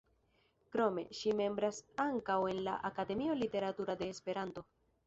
Krome, 0.75 1.03
ŝi 1.17 1.35
membras 1.43 1.83
ankaŭ 2.07 2.39
en 2.55 2.65
la 2.71 2.81
Akademio 2.91 3.39
Literatura 3.45 3.99
de 4.03 4.15
Esperanto. 4.17 4.71